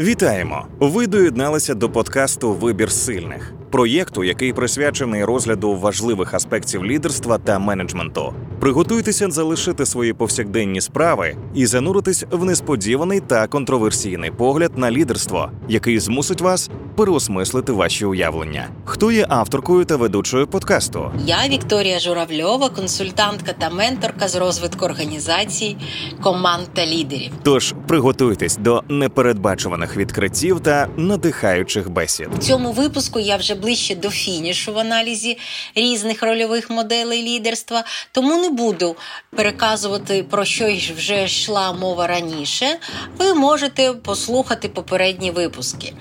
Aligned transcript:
Вітаємо! 0.00 0.66
Ви 0.80 1.06
доєдналися 1.06 1.74
до 1.74 1.90
подкасту 1.90 2.52
Вибір 2.52 2.92
сильних 2.92 3.52
проєкту, 3.70 4.24
який 4.24 4.52
присвячений 4.52 5.24
розгляду 5.24 5.74
важливих 5.74 6.34
аспектів 6.34 6.84
лідерства 6.84 7.38
та 7.38 7.58
менеджменту. 7.58 8.34
Приготуйтеся 8.60 9.30
залишити 9.30 9.86
свої 9.86 10.12
повсякденні 10.12 10.80
справи 10.80 11.36
і 11.54 11.66
зануритись 11.66 12.24
в 12.30 12.44
несподіваний 12.44 13.20
та 13.20 13.46
контроверсійний 13.46 14.30
погляд 14.30 14.78
на 14.78 14.90
лідерство, 14.90 15.50
який 15.68 15.98
змусить 15.98 16.40
вас 16.40 16.70
переосмислити 16.96 17.72
ваші 17.72 18.04
уявлення. 18.04 18.68
Хто 18.84 19.12
є 19.12 19.26
авторкою 19.28 19.84
та 19.84 19.96
ведучою 19.96 20.46
подкасту? 20.46 21.10
Я 21.26 21.48
Вікторія 21.48 21.98
Журавльова, 21.98 22.68
консультантка 22.68 23.52
та 23.52 23.70
менторка 23.70 24.28
з 24.28 24.36
розвитку 24.36 24.84
організацій, 24.84 25.76
команд 26.22 26.66
та 26.72 26.86
лідерів. 26.86 27.30
Тож 27.42 27.74
приготуйтесь 27.86 28.56
до 28.56 28.82
непередбачуваних 28.88 29.96
відкриттів 29.96 30.60
та 30.60 30.88
надихаючих 30.96 31.90
бесід. 31.90 32.28
В 32.34 32.38
цьому 32.38 32.72
випуску 32.72 33.20
я 33.20 33.36
вже 33.36 33.54
ближче 33.56 33.94
до 33.94 34.10
фінішу 34.10 34.72
в 34.72 34.78
аналізі 34.78 35.38
різних 35.74 36.22
рольових 36.22 36.70
моделей 36.70 37.22
лідерства, 37.22 37.84
тому 38.12 38.36
не 38.42 38.50
буду 38.50 38.96
переказувати 39.30 40.22
про 40.22 40.44
що 40.44 40.76
вже 40.96 41.24
йшла 41.24 41.72
мова 41.72 42.06
раніше. 42.06 42.78
Ви 43.18 43.34
можете 43.34 43.92
послухати 43.92 44.68
попередні 44.68 45.30
випуски. 45.30 45.92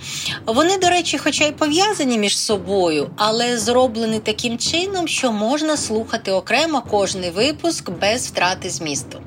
Вони, 0.46 0.77
до 0.77 0.90
речі, 0.90 1.18
хоча 1.18 1.46
й 1.46 1.52
пов'язані 1.52 2.18
між 2.18 2.38
собою, 2.38 3.10
але 3.18 3.58
зроблені 3.58 4.20
таким 4.20 4.58
чином, 4.58 5.08
що 5.08 5.32
можна 5.32 5.77
слухати 5.77 6.32
окремо 6.32 6.82
кожний 6.82 7.30
випуск 7.30 7.90
без 7.90 8.27
втрати 8.27 8.70
змісту. 8.70 9.22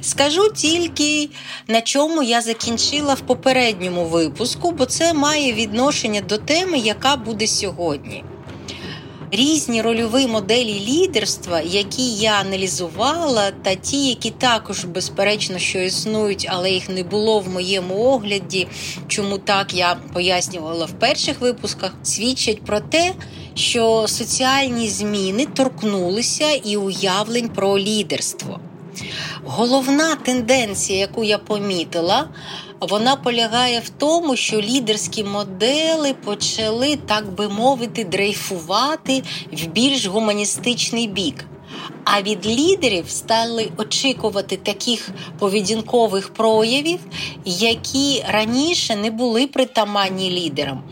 Скажу 0.00 0.52
тільки 0.54 1.28
на 1.68 1.80
чому 1.80 2.22
я 2.22 2.40
закінчила 2.40 3.14
в 3.14 3.20
попередньому 3.20 4.04
випуску, 4.04 4.70
бо 4.70 4.86
це 4.86 5.12
має 5.14 5.52
відношення 5.52 6.20
до 6.20 6.38
теми, 6.38 6.78
яка 6.78 7.16
буде 7.16 7.46
сьогодні. 7.46 8.24
Різні 9.30 9.82
рольові 9.82 10.26
моделі 10.26 10.82
лідерства, 10.88 11.60
які 11.60 12.14
я 12.14 12.32
аналізувала, 12.32 13.50
та 13.62 13.74
ті, 13.74 14.08
які 14.08 14.30
також, 14.30 14.84
безперечно, 14.84 15.58
що 15.58 15.78
існують, 15.78 16.46
але 16.50 16.70
їх 16.70 16.88
не 16.88 17.02
було 17.02 17.40
в 17.40 17.48
моєму 17.48 17.94
огляді, 17.94 18.66
чому 19.08 19.38
так 19.38 19.74
я 19.74 19.96
пояснювала 20.12 20.84
в 20.84 20.92
перших 20.92 21.40
випусках, 21.40 21.94
свідчать 22.02 22.62
про 22.62 22.80
те, 22.80 23.14
що 23.54 24.04
соціальні 24.08 24.88
зміни 24.88 25.46
торкнулися 25.46 26.50
і 26.50 26.76
уявлень 26.76 27.48
про 27.48 27.78
лідерство. 27.78 28.60
Головна 29.44 30.14
тенденція, 30.14 30.98
яку 30.98 31.24
я 31.24 31.38
помітила, 31.38 32.28
вона 32.80 33.16
полягає 33.16 33.80
в 33.80 33.88
тому, 33.88 34.36
що 34.36 34.60
лідерські 34.60 35.24
модели 35.24 36.14
почали, 36.24 36.96
так 36.96 37.32
би 37.34 37.48
мовити, 37.48 38.04
дрейфувати 38.04 39.22
в 39.52 39.66
більш 39.66 40.06
гуманістичний 40.06 41.08
бік. 41.08 41.44
А 42.04 42.22
від 42.22 42.46
лідерів 42.46 43.10
стали 43.10 43.68
очікувати 43.76 44.56
таких 44.56 45.08
поведінкових 45.38 46.32
проявів, 46.34 46.98
які 47.44 48.24
раніше 48.28 48.96
не 48.96 49.10
були 49.10 49.46
притаманні 49.46 50.30
лідерам. 50.30 50.82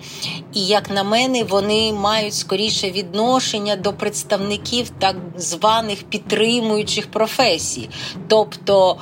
І, 0.54 0.66
як 0.66 0.90
на 0.90 1.02
мене, 1.02 1.44
вони 1.44 1.92
мають 1.92 2.34
скоріше 2.34 2.90
відношення 2.90 3.76
до 3.76 3.92
представників 3.92 4.90
так 4.98 5.16
званих 5.36 6.02
підтримуючих 6.02 7.10
професій, 7.10 7.88
тобто 8.28 8.96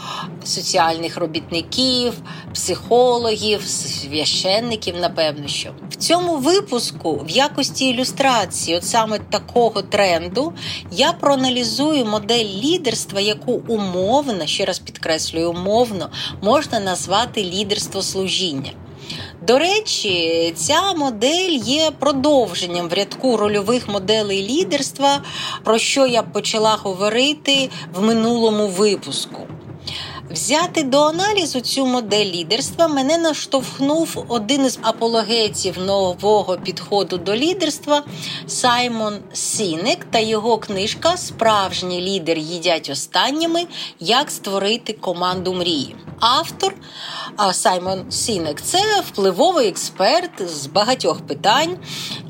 соціальних 0.44 1.16
робітників, 1.16 2.12
психологів, 2.54 3.62
священників, 3.66 4.94
напевно, 5.00 5.48
що 5.48 5.70
в 5.90 5.96
цьому 5.96 6.36
випуску, 6.36 7.24
в 7.28 7.30
якості 7.30 7.88
ілюстрації, 7.88 8.76
от 8.76 8.84
саме 8.84 9.18
такого 9.18 9.82
тренду, 9.82 10.52
я 10.92 11.12
проаналізую 11.12 11.99
модель 12.04 12.46
лідерства, 12.64 13.20
яку 13.20 13.62
умовно, 13.68 14.46
ще 14.46 14.64
раз 14.64 14.78
підкреслюю, 14.78 15.50
умовно 15.50 16.10
можна 16.42 16.80
назвати 16.80 17.44
лідерство 17.44 18.02
служіння. 18.02 18.70
До 19.46 19.58
речі, 19.58 20.52
ця 20.56 20.92
модель 20.92 21.50
є 21.50 21.90
продовженням 21.98 22.88
в 22.88 22.92
рядку 22.92 23.36
рольових 23.36 23.88
моделей 23.88 24.48
лідерства, 24.48 25.22
про 25.64 25.78
що 25.78 26.06
я 26.06 26.22
почала 26.22 26.74
говорити 26.82 27.70
в 27.94 28.02
минулому 28.02 28.66
випуску. 28.66 29.46
Взяти 30.30 30.82
до 30.82 31.02
аналізу 31.02 31.60
цю 31.60 31.86
модель 31.86 32.26
лідерства 32.26 32.88
мене 32.88 33.18
наштовхнув 33.18 34.24
один 34.28 34.66
із 34.66 34.78
апологетів 34.82 35.78
нового 35.78 36.56
підходу 36.56 37.18
до 37.18 37.36
лідерства 37.36 38.02
Саймон 38.46 39.18
Сінек 39.32 40.04
та 40.04 40.18
його 40.18 40.58
книжка 40.58 41.16
Справжній 41.16 42.00
лідер 42.00 42.38
їдять 42.38 42.90
останніми. 42.90 43.66
Як 44.00 44.30
створити 44.30 44.92
команду 44.92 45.54
мрії. 45.54 45.96
Автор 46.20 46.74
Саймон 47.52 48.10
Сінек 48.10 48.60
це 48.60 49.00
впливовий 49.00 49.68
експерт 49.68 50.48
з 50.48 50.66
багатьох 50.66 51.20
питань. 51.20 51.76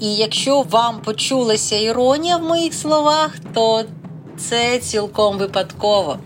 І 0.00 0.14
якщо 0.14 0.62
вам 0.62 1.02
почулася 1.02 1.76
іронія 1.76 2.36
в 2.36 2.42
моїх 2.42 2.74
словах, 2.74 3.30
то 3.54 3.84
це 4.48 4.78
цілком 4.78 5.38
випадково, 5.38 6.18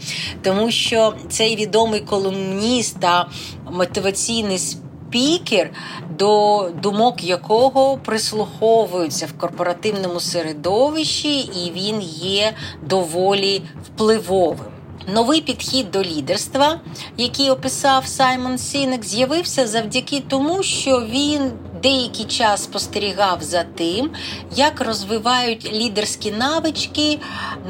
тому 0.42 0.70
що 0.70 1.14
цей 1.28 1.56
відомий 1.56 2.00
колумніст 2.00 3.00
та 3.00 3.28
мотиваційний 3.70 4.58
спікер, 4.58 5.70
до 6.18 6.70
думок 6.82 7.24
якого 7.24 7.96
прислуховуються 7.96 9.26
в 9.26 9.32
корпоративному 9.32 10.20
середовищі, 10.20 11.40
і 11.40 11.72
він 11.76 12.00
є 12.02 12.52
доволі 12.82 13.62
впливовим. 13.86 14.73
Новий 15.08 15.40
підхід 15.40 15.90
до 15.90 16.02
лідерства, 16.02 16.80
який 17.16 17.50
описав 17.50 18.06
Саймон 18.06 18.58
Сінек, 18.58 19.04
з'явився 19.04 19.66
завдяки 19.66 20.22
тому, 20.28 20.62
що 20.62 21.00
він 21.00 21.52
деякий 21.82 22.24
час 22.24 22.64
спостерігав 22.64 23.42
за 23.42 23.64
тим, 23.64 24.10
як 24.56 24.80
розвивають 24.80 25.72
лідерські 25.72 26.32
навички 26.32 27.18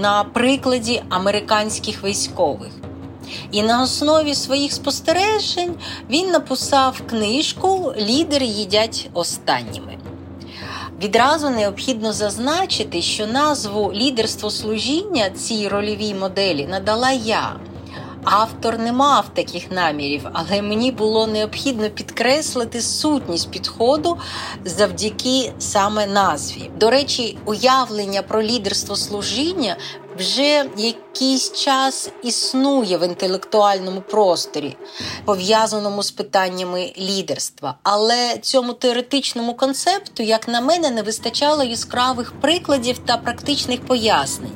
на 0.01 0.25
прикладі 0.25 1.03
американських 1.09 2.05
військових. 2.05 2.71
І 3.51 3.63
на 3.63 3.83
основі 3.83 4.35
своїх 4.35 4.73
спостережень 4.73 5.75
він 6.11 6.31
написав 6.31 7.03
книжку 7.11 7.95
Лідери 7.99 8.47
їдять 8.47 9.11
останніми. 9.15 10.04
Відразу 11.05 11.51
необхідно 11.51 12.13
зазначити, 12.13 13.03
що 13.03 13.27
назву 13.27 13.93
лідерство 13.95 14.51
служіння 14.51 15.31
цій 15.31 15.69
рольовій 15.69 16.15
моделі 16.15 16.67
надала 16.67 17.11
я. 17.11 17.57
Автор 18.25 18.79
не 18.79 18.93
мав 18.93 19.35
таких 19.35 19.71
намірів, 19.71 20.27
але 20.33 20.63
мені 20.63 20.93
було 20.93 21.27
необхідно 21.27 21.91
підкреслити 21.91 22.81
сутність 22.81 23.51
підходу 23.51 24.17
завдяки 24.65 25.53
саме 25.59 26.07
назві. 26.07 26.71
До 26.81 26.91
речі, 26.91 27.39
уявлення 27.45 28.23
про 28.23 28.43
лідерство 28.43 28.97
служіння 28.97 29.77
вже 30.19 30.65
якийсь 30.77 31.53
час 31.53 32.11
існує 32.23 32.99
в 32.99 33.07
інтелектуальному 33.07 34.01
просторі, 34.01 34.77
пов'язаному 35.25 36.03
з 36.03 36.11
питаннями 36.11 36.93
лідерства. 36.99 37.75
Але 37.83 38.39
цьому 38.39 38.73
теоретичному 38.73 39.55
концепту, 39.55 40.23
як 40.23 40.49
на 40.49 40.61
мене, 40.61 40.91
не 40.91 41.03
вистачало 41.03 41.65
яскравих 41.65 42.33
прикладів 42.41 42.99
та 42.99 43.17
практичних 43.17 43.81
пояснень. 43.81 44.53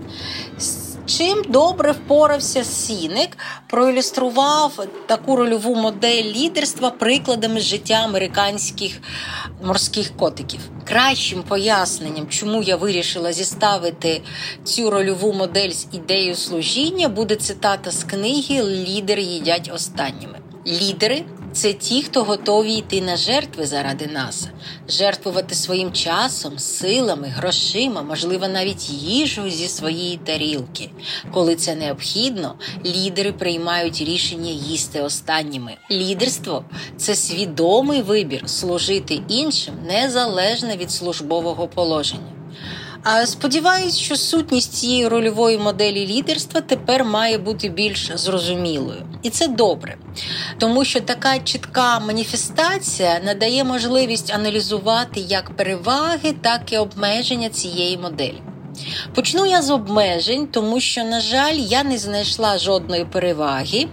Чим 1.09 1.43
добре 1.49 1.93
впорався 1.93 2.65
Сінек, 2.65 3.39
проілюстрував 3.67 4.87
таку 5.07 5.37
рольову 5.37 5.75
модель 5.75 6.23
лідерства 6.23 6.91
прикладами 6.91 7.61
життя 7.61 7.95
американських 7.95 9.01
морських 9.63 10.17
котиків. 10.17 10.61
Кращим 10.85 11.43
поясненням, 11.43 12.29
чому 12.29 12.63
я 12.63 12.77
вирішила 12.77 13.33
зіставити 13.33 14.23
цю 14.65 14.91
рольову 14.91 15.33
модель 15.33 15.71
з 15.71 15.87
ідеєю 15.93 16.35
служіння, 16.35 17.09
буде 17.09 17.37
цитата 17.37 17.91
з 17.91 18.05
книги 18.05 18.63
Лідери 18.63 19.23
їдять 19.23 19.71
останніми. 19.75 20.39
Лідери 20.67 21.25
це 21.59 21.73
ті, 21.73 22.03
хто 22.03 22.25
готові 22.25 22.73
йти 22.73 23.01
на 23.01 23.17
жертви 23.17 23.67
заради 23.67 24.07
нас, 24.07 24.49
жертвувати 24.89 25.55
своїм 25.55 25.93
часом, 25.93 26.59
силами, 26.59 27.29
грошима, 27.29 28.03
можливо, 28.03 28.49
навіть 28.49 28.91
їжею 28.91 29.51
зі 29.51 29.69
своєї 29.69 30.17
тарілки. 30.17 30.91
Коли 31.33 31.57
це 31.57 31.75
необхідно, 31.75 32.55
лідери 32.87 33.33
приймають 33.33 34.01
рішення 34.01 34.51
їсти 34.51 35.01
останніми. 35.01 35.77
Лідерство 35.91 36.65
це 36.97 37.15
свідомий 37.15 38.03
вибір 38.03 38.43
служити 38.47 39.21
іншим 39.29 39.75
незалежно 39.89 40.77
від 40.77 40.91
службового 40.91 41.69
положення. 41.69 42.38
Сподіваюсь, 43.25 43.97
що 43.97 44.17
сутність 44.17 44.73
цієї 44.73 45.09
рольової 45.09 45.59
моделі 45.59 46.07
лідерства 46.07 46.61
тепер 46.61 47.05
має 47.05 47.39
бути 47.39 47.69
більш 47.69 48.11
зрозумілою. 48.15 49.03
І 49.23 49.31
це 49.31 49.49
добре, 49.49 49.97
тому 50.59 50.85
що 50.85 51.01
така 51.01 51.39
чітка 51.39 52.01
маніфестація 52.01 53.21
надає 53.25 53.65
можливість 53.65 54.35
аналізувати 54.35 55.21
як 55.21 55.51
переваги, 55.51 56.35
так 56.41 56.73
і 56.73 56.79
обмеження 56.79 57.49
цієї 57.49 57.99
моделі. 57.99 58.43
Почну 59.15 59.47
я 59.47 59.63
з 59.63 59.71
обмежень, 59.71 60.47
тому 60.47 60.81
що, 60.81 61.05
на 61.05 61.21
жаль, 61.21 61.55
я 61.55 61.85
не 61.85 61.99
знайшла 61.99 62.59
жодної 62.59 63.05
переваги, 63.05 63.89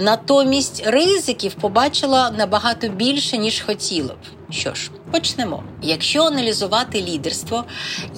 натомість 0.00 0.82
ризиків 0.86 1.54
побачила 1.54 2.30
набагато 2.30 2.88
більше, 2.88 3.38
ніж 3.38 3.60
хотіла 3.60 4.14
б. 4.14 4.50
Що 4.50 4.74
ж, 4.74 4.90
почнемо. 5.16 5.62
Якщо 5.82 6.24
аналізувати 6.24 7.02
лідерство 7.02 7.64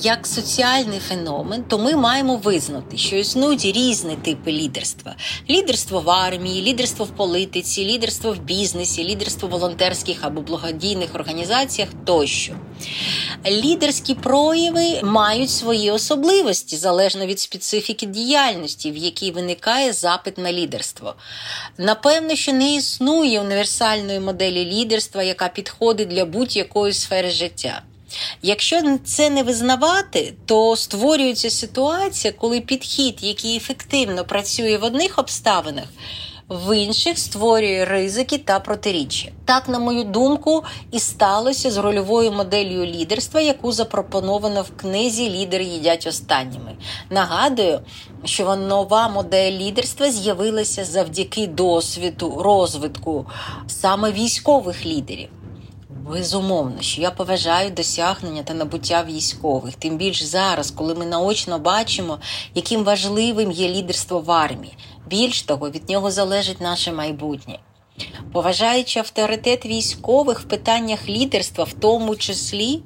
як 0.02 0.26
соціальний 0.26 0.98
феномен, 0.98 1.64
то 1.64 1.78
ми 1.78 1.96
маємо 1.96 2.36
визнати, 2.36 2.96
що 2.96 3.16
існують 3.16 3.64
різні 3.64 4.16
типи 4.16 4.52
лідерства: 4.52 5.14
лідерство 5.50 6.00
в 6.00 6.10
армії, 6.10 6.62
лідерство 6.62 7.04
в 7.04 7.08
політиці, 7.08 7.84
лідерство 7.84 8.32
в 8.32 8.38
бізнесі, 8.38 9.04
лідерство 9.04 9.48
в 9.48 9.50
волонтерських 9.50 10.18
або 10.20 10.40
благодійних 10.40 11.14
організаціях 11.14 11.88
тощо. 12.04 12.54
Лідерські 13.46 14.14
прояви 14.14 15.00
мають 15.02 15.50
свої 15.50 15.90
особливості 15.90 16.76
залежно 16.76 17.26
від 17.26 17.40
специфіки 17.40 18.06
діяльності, 18.06 18.90
в 18.90 18.96
якій 18.96 19.30
виникає 19.30 19.92
запит 19.92 20.38
на 20.38 20.52
лідерство. 20.52 21.14
Напевно, 21.78 22.34
що 22.34 22.52
не 22.52 22.74
існує 22.74 23.40
універсальної 23.40 24.20
моделі 24.20 24.64
лідерства, 24.64 25.22
яка 25.22 25.48
підходить 25.48 26.08
для 26.08 26.24
будь-якої 26.24 26.87
сфери 26.92 27.30
життя. 27.30 27.82
Якщо 28.42 28.98
це 29.04 29.30
не 29.30 29.42
визнавати, 29.42 30.34
то 30.46 30.76
створюється 30.76 31.50
ситуація, 31.50 32.32
коли 32.32 32.60
підхід, 32.60 33.18
який 33.20 33.56
ефективно 33.56 34.24
працює 34.24 34.76
в 34.76 34.84
одних 34.84 35.18
обставинах, 35.18 35.84
в 36.48 36.76
інших 36.76 37.18
створює 37.18 37.84
ризики 37.84 38.38
та 38.38 38.60
протиріччя. 38.60 39.28
Так, 39.44 39.68
на 39.68 39.78
мою 39.78 40.04
думку, 40.04 40.64
і 40.90 41.00
сталося 41.00 41.70
з 41.70 41.76
рольовою 41.76 42.32
моделлю 42.32 42.84
лідерства, 42.84 43.40
яку 43.40 43.72
запропоновано 43.72 44.62
в 44.62 44.80
книзі 44.80 45.30
Лідери 45.30 45.64
їдять 45.64 46.06
останніми. 46.06 46.76
Нагадую, 47.10 47.80
що 48.24 48.56
нова 48.56 49.08
модель 49.08 49.52
лідерства 49.52 50.10
з'явилася 50.10 50.84
завдяки 50.84 51.46
досвіду 51.46 52.42
розвитку 52.42 53.26
саме 53.66 54.12
військових 54.12 54.86
лідерів. 54.86 55.28
Безумовно, 56.08 56.82
що 56.82 57.00
я 57.00 57.10
поважаю 57.10 57.70
досягнення 57.70 58.42
та 58.42 58.54
набуття 58.54 59.04
військових, 59.04 59.74
тим 59.74 59.96
більш 59.96 60.22
зараз, 60.22 60.70
коли 60.70 60.94
ми 60.94 61.06
наочно 61.06 61.58
бачимо, 61.58 62.18
яким 62.54 62.84
важливим 62.84 63.50
є 63.50 63.68
лідерство 63.68 64.20
в 64.20 64.30
армії. 64.30 64.72
Більш 65.06 65.42
того, 65.42 65.70
від 65.70 65.88
нього 65.88 66.10
залежить 66.10 66.60
наше 66.60 66.92
майбутнє. 66.92 67.58
Поважаючи 68.32 68.98
авторитет 68.98 69.66
військових 69.66 70.40
в 70.40 70.44
питаннях 70.44 71.08
лідерства, 71.08 71.64
в 71.64 71.72
тому 71.72 72.16
числі, 72.16 72.80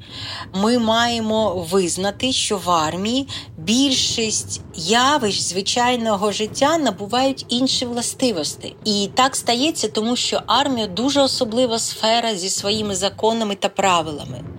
ми 0.55 0.79
маємо 0.79 1.67
визнати, 1.71 2.33
що 2.33 2.57
в 2.57 2.71
армії 2.71 3.29
більшість 3.59 4.61
явищ 4.75 5.41
звичайного 5.41 6.33
життя 6.33 6.79
набувають 6.79 7.47
інші 7.49 7.87
властивості. 7.87 8.77
І 8.85 9.09
так 9.15 9.37
стається, 9.37 9.89
тому 9.89 10.17
що 10.17 10.43
армія 10.47 10.87
дуже 10.87 11.21
особлива 11.21 11.79
сфера 11.79 12.37
зі 12.37 12.49
своїми 12.49 12.95
законами 12.95 13.55
та 13.55 13.69
правилами. 13.69 14.52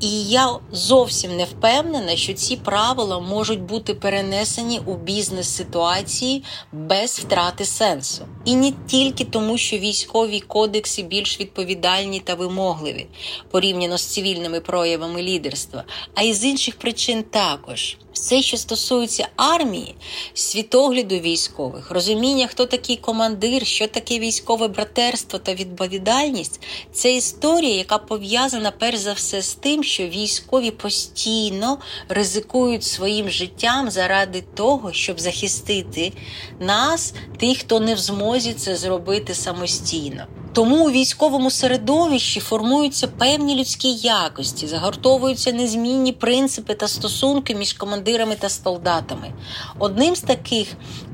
І 0.00 0.24
я 0.24 0.58
зовсім 0.72 1.36
не 1.36 1.44
впевнена, 1.44 2.16
що 2.16 2.32
ці 2.34 2.56
правила 2.56 3.20
можуть 3.20 3.60
бути 3.60 3.94
перенесені 3.94 4.80
у 4.86 4.94
бізнес-ситуації 4.94 6.44
без 6.72 7.18
втрати 7.18 7.64
сенсу. 7.64 8.24
І 8.44 8.56
не 8.56 8.72
тільки 8.86 9.24
тому, 9.24 9.58
що 9.58 9.78
військові 9.78 10.40
кодекси 10.40 11.02
більш 11.02 11.40
відповідальні 11.40 12.20
та 12.20 12.34
вимогливі 12.34 13.06
порівняно 13.50 13.98
з 13.98 14.04
цивільними 14.04 14.60
проявами 14.60 15.22
лідерства, 15.22 15.84
а 16.14 16.22
й 16.22 16.34
з 16.34 16.44
інших 16.44 16.76
причин 16.76 17.22
також. 17.22 17.96
Все, 18.16 18.42
що 18.42 18.56
стосується 18.56 19.28
армії, 19.36 19.94
світогляду 20.34 21.18
військових, 21.18 21.90
розуміння, 21.90 22.46
хто 22.46 22.66
такий 22.66 22.96
командир, 22.96 23.66
що 23.66 23.86
таке 23.86 24.18
військове 24.18 24.68
братерство 24.68 25.38
та 25.38 25.54
відповідальність, 25.54 26.60
це 26.92 27.16
історія, 27.16 27.74
яка 27.74 27.98
пов'язана 27.98 28.70
перш 28.70 28.98
за 28.98 29.12
все 29.12 29.42
з 29.42 29.54
тим, 29.54 29.84
що 29.84 30.08
військові 30.08 30.70
постійно 30.70 31.78
ризикують 32.08 32.84
своїм 32.84 33.30
життям 33.30 33.90
заради 33.90 34.44
того, 34.54 34.92
щоб 34.92 35.20
захистити 35.20 36.12
нас, 36.60 37.14
тих, 37.38 37.58
хто 37.58 37.80
не 37.80 37.94
в 37.94 37.98
змозі 37.98 38.52
це 38.52 38.76
зробити 38.76 39.34
самостійно. 39.34 40.26
Тому 40.56 40.86
у 40.86 40.90
військовому 40.90 41.50
середовищі 41.50 42.40
формуються 42.40 43.08
певні 43.08 43.56
людські 43.56 43.94
якості, 43.94 44.66
загортовуються 44.66 45.52
незмінні 45.52 46.12
принципи 46.12 46.74
та 46.74 46.88
стосунки 46.88 47.54
між 47.54 47.72
командирами 47.72 48.36
та 48.38 48.48
солдатами. 48.48 49.32
Одним 49.78 50.16
з 50.16 50.20
таких 50.20 50.68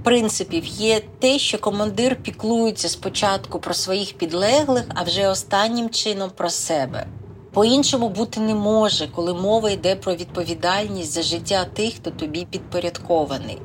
принципів 0.04 0.66
є 0.66 1.00
те, 1.18 1.38
що 1.38 1.58
командир 1.58 2.22
піклується 2.22 2.88
спочатку 2.88 3.58
про 3.58 3.74
своїх 3.74 4.12
підлеглих, 4.12 4.84
а 4.94 5.02
вже 5.02 5.28
останнім 5.28 5.90
чином 5.90 6.30
про 6.36 6.50
себе. 6.50 7.06
По-іншому 7.52 8.08
бути 8.08 8.40
не 8.40 8.54
може, 8.54 9.08
коли 9.14 9.34
мова 9.34 9.70
йде 9.70 9.96
про 9.96 10.14
відповідальність 10.14 11.12
за 11.12 11.22
життя 11.22 11.64
тих, 11.64 11.94
хто 11.94 12.10
тобі 12.10 12.46
підпорядкований. 12.50 13.58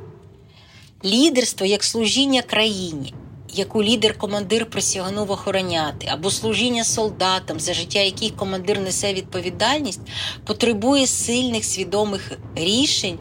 Лідерство 1.06 1.66
як 1.66 1.84
служіння 1.84 2.42
країні 2.42 3.14
яку 3.54 3.84
лідер-командир 3.84 4.66
присягнув 4.66 5.32
охороняти, 5.32 6.08
або 6.12 6.32
служіння 6.32 6.84
солдатам, 6.84 7.60
за 7.60 7.74
життя 7.74 8.00
яких 8.00 8.36
командир 8.36 8.80
несе 8.80 9.14
відповідальність, 9.14 10.02
потребує 10.46 11.08
сильних 11.08 11.66
свідомих 11.66 12.32
рішень 12.56 13.20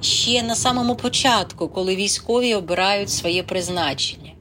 ще 0.00 0.42
на 0.42 0.56
самому 0.56 0.96
початку, 0.96 1.68
коли 1.68 1.96
військові 1.96 2.54
обирають 2.54 3.10
своє 3.10 3.42
призначення. 3.42 4.32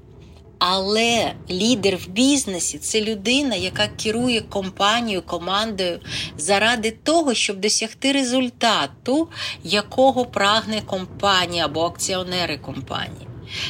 Але 0.60 1.34
лідер 1.50 1.98
в 1.98 2.10
бізнесі 2.10 2.78
це 2.78 3.02
людина, 3.02 3.56
яка 3.56 3.88
керує 3.88 4.42
компанією, 4.42 5.22
командою 5.22 6.00
заради 6.38 6.92
того, 6.92 7.34
щоб 7.34 7.58
досягти 7.58 8.12
результату, 8.12 9.28
якого 9.64 10.26
прагне 10.26 10.82
компанія 10.82 11.66
або 11.66 11.82
акціонери 11.82 12.58
компанії. 12.58 13.27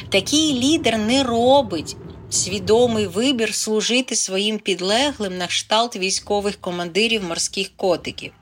Такий 0.08 0.54
лідер 0.54 0.98
не 0.98 1.24
робить 1.24 1.96
свідомий 2.30 3.06
вибір 3.06 3.54
служити 3.54 4.16
своїм 4.16 4.58
підлеглим 4.58 5.38
на 5.38 5.46
кшталт 5.46 5.96
військових 5.96 6.56
командирів 6.60 7.24
морських 7.24 7.70
котиків. 7.76 8.32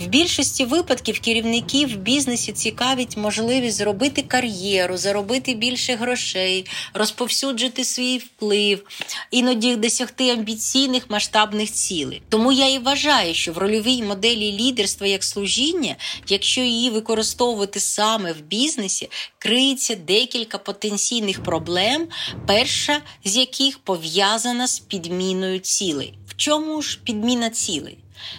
В 0.00 0.06
більшості 0.06 0.64
випадків 0.64 1.20
керівників 1.20 1.94
в 1.94 1.96
бізнесі 1.96 2.52
цікавить 2.52 3.16
можливість 3.16 3.76
зробити 3.76 4.22
кар'єру, 4.22 4.96
заробити 4.96 5.54
більше 5.54 5.94
грошей, 5.94 6.66
розповсюджити 6.94 7.84
свій 7.84 8.18
вплив, 8.18 8.84
іноді 9.30 9.76
досягти 9.76 10.30
амбіційних 10.30 11.10
масштабних 11.10 11.72
цілей. 11.72 12.22
Тому 12.28 12.52
я 12.52 12.68
і 12.68 12.78
вважаю, 12.78 13.34
що 13.34 13.52
в 13.52 13.58
рольовій 13.58 14.02
моделі 14.02 14.52
лідерства 14.52 15.06
як 15.06 15.24
служіння, 15.24 15.96
якщо 16.28 16.60
її 16.60 16.90
використовувати 16.90 17.80
саме 17.80 18.32
в 18.32 18.40
бізнесі, 18.40 19.08
криється 19.38 19.94
декілька 19.94 20.58
потенційних 20.58 21.42
проблем, 21.42 22.08
перша 22.46 23.00
з 23.24 23.36
яких 23.36 23.78
пов'язана 23.78 24.66
з 24.66 24.78
підміною 24.78 25.58
цілей. 25.58 26.14
В 26.28 26.36
чому 26.36 26.82
ж 26.82 27.00
підміна 27.04 27.50
цілей? 27.50 27.98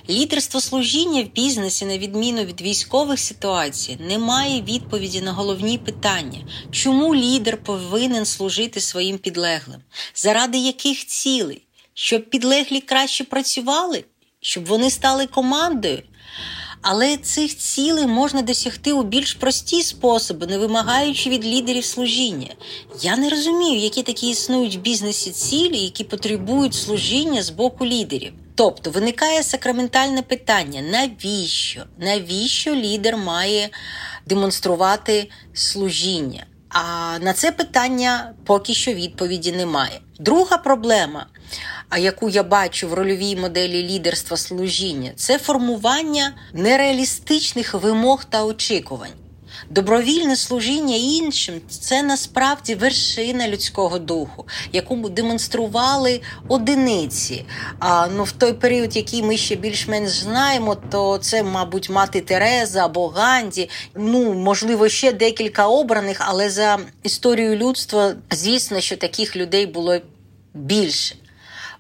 Лідерство 0.10 0.62
служіння 0.62 1.24
в 1.24 1.34
бізнесі, 1.34 1.86
на 1.86 1.98
відміну 1.98 2.44
від 2.44 2.62
військових 2.62 3.20
ситуацій, 3.20 3.98
не 4.00 4.18
має 4.18 4.62
відповіді 4.62 5.22
на 5.22 5.32
головні 5.32 5.78
питання, 5.78 6.40
чому 6.72 7.16
лідер 7.16 7.58
повинен 7.58 8.26
служити 8.26 8.82
своїм 8.82 9.18
підлеглим, 9.18 9.82
заради 10.16 10.58
яких 10.58 11.06
цілей, 11.06 11.62
щоб 11.94 12.30
підлеглі 12.30 12.82
краще 12.82 13.24
працювали, 13.24 14.04
щоб 14.42 14.66
вони 14.66 14.90
стали 14.90 15.28
командою. 15.28 16.04
Але 16.82 17.18
цих 17.18 17.58
цілей 17.58 18.08
можна 18.08 18.42
досягти 18.42 18.94
у 18.94 19.04
більш 19.04 19.34
прості 19.34 19.84
способи, 19.84 20.48
не 20.48 20.58
вимагаючи 20.58 21.30
від 21.30 21.46
лідерів 21.46 21.86
служіння. 21.86 22.56
Я 23.02 23.18
не 23.18 23.30
розумію, 23.30 23.80
які 23.80 24.04
такі 24.04 24.30
існують 24.30 24.76
в 24.76 24.80
бізнесі 24.80 25.32
цілі, 25.32 25.78
які 25.78 26.04
потребують 26.04 26.74
служіння 26.74 27.44
з 27.44 27.50
боку 27.50 27.86
лідерів. 27.86 28.34
Тобто 28.58 28.92
виникає 28.92 29.44
сакраментальне 29.44 30.22
питання: 30.22 30.82
навіщо? 30.82 31.84
Навіщо 31.98 32.76
лідер 32.76 33.18
має 33.18 33.70
демонструвати 34.26 35.30
служіння? 35.54 36.46
А 36.70 37.18
на 37.22 37.34
це 37.34 37.52
питання 37.52 38.34
поки 38.46 38.74
що 38.74 38.94
відповіді 38.94 39.52
немає. 39.52 40.00
Друга 40.20 40.58
проблема 40.58 41.26
яку 41.98 42.30
я 42.30 42.44
бачу 42.44 42.90
в 42.90 42.94
рольовій 42.94 43.36
моделі 43.36 43.84
лідерства 43.84 44.38
служіння, 44.38 45.12
це 45.16 45.40
формування 45.40 46.34
нереалістичних 46.54 47.74
вимог 47.74 48.26
та 48.26 48.46
очікувань. 48.46 49.27
Добровільне 49.70 50.36
служіння 50.36 50.96
іншим 50.96 51.62
це 51.70 52.04
насправді 52.04 52.76
вершина 52.76 53.48
людського 53.48 54.00
духу, 54.00 54.46
яку 54.74 55.10
демонстрували 55.10 56.22
одиниці. 56.48 57.46
А 57.80 58.08
ну 58.08 58.24
в 58.24 58.32
той 58.32 58.54
період, 58.54 58.96
який 58.96 59.24
ми 59.24 59.38
ще 59.38 59.56
більш-менш 59.56 60.10
знаємо, 60.10 60.76
то 60.76 61.18
це, 61.18 61.44
мабуть, 61.44 61.90
мати 61.90 62.22
Тереза 62.22 62.86
або 62.86 63.08
Ганді. 63.08 63.70
Ну 63.96 64.34
можливо, 64.34 64.90
ще 64.90 65.12
декілька 65.12 65.68
обраних, 65.68 66.18
але 66.20 66.50
за 66.50 66.80
історією 67.04 67.56
людства, 67.56 68.16
звісно, 68.32 68.80
що 68.80 68.98
таких 68.98 69.36
людей 69.36 69.66
було 69.66 70.00
більше. 70.54 71.16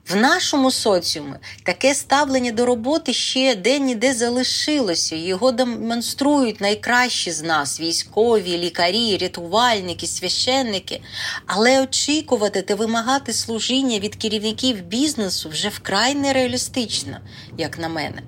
В 0.10 0.16
нашому 0.16 0.72
соціумі 0.72 1.34
таке 1.64 1.94
ставлення 1.94 2.52
до 2.52 2.66
роботи 2.66 3.14
ще 3.14 3.56
де-ніде 3.56 4.14
залишилося. 4.14 5.16
Його 5.16 5.52
демонструють 5.52 6.62
найкращі 6.62 7.32
з 7.32 7.44
нас: 7.44 7.80
військові, 7.80 8.58
лікарі, 8.58 9.18
рятувальники, 9.18 10.08
священники. 10.08 11.02
Але 11.46 11.82
очікувати 11.82 12.62
та 12.62 12.76
вимагати 12.76 13.34
служіння 13.34 14.00
від 14.00 14.16
керівників 14.16 14.82
бізнесу 14.82 15.50
вже 15.50 15.70
вкрай 15.70 16.16
нереалістично, 16.16 17.18
як 17.58 17.80
на 17.80 17.90
мене. 17.90 18.22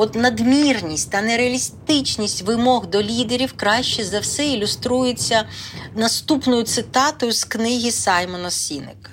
От 0.00 0.14
надмірність 0.14 1.10
та 1.10 1.22
нереалістичність 1.22 2.42
вимог 2.42 2.86
до 2.86 3.02
лідерів 3.02 3.52
краще 3.56 4.04
за 4.04 4.20
все 4.20 4.46
ілюструється 4.46 5.48
наступною 5.96 6.62
цитатою 6.62 7.32
з 7.32 7.44
книги 7.44 7.90
Саймона 7.90 8.50
Сінека. 8.50 9.10